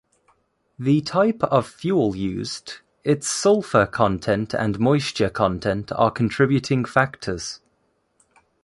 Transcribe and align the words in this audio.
The 0.79 1.01
type 1.01 1.43
of 1.43 1.67
fuel 1.67 2.15
used, 2.15 2.77
its 3.03 3.27
sulfur 3.29 3.85
content 3.85 4.51
and 4.55 4.79
moisture 4.79 5.29
content 5.29 5.91
are 5.91 6.09
contributing 6.09 6.85
factors. 6.85 7.59